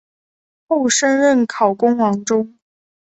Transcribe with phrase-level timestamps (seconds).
[0.65, 2.57] 后升任考功郎中。